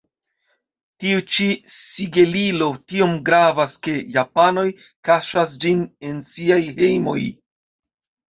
Tiu 1.01 1.19
ĉi 1.33 1.45
sigelilo 1.73 2.69
tiom 2.93 3.11
gravas, 3.27 3.75
ke 3.87 3.93
japanoj 4.15 4.65
kaŝas 5.09 5.53
ĝin 5.65 5.83
en 6.11 6.23
siaj 6.33 6.61
hejmoj. 6.81 7.19